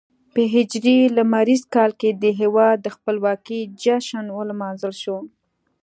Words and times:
په 0.33 0.41
هجري 0.53 0.97
لمریز 1.17 1.61
کال 1.75 1.91
کې 1.99 2.09
د 2.13 2.25
هېواد 2.39 2.75
د 2.81 2.87
خپلواکۍ 2.95 3.61
جشن 3.83 4.25
ولمانځل 4.37 4.93
شو. 5.03 5.17